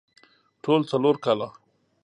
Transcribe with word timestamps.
ټول 0.63 0.81
څلور 0.91 1.15
کاله 1.25 1.47